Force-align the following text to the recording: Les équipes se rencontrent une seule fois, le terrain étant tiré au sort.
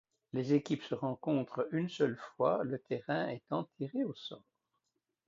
Les 0.33 0.55
équipes 0.55 0.81
se 0.81 0.95
rencontrent 0.95 1.67
une 1.71 1.87
seule 1.87 2.17
fois, 2.17 2.61
le 2.63 2.79
terrain 2.79 3.27
étant 3.27 3.65
tiré 3.77 4.03
au 4.03 4.15
sort. 4.15 4.41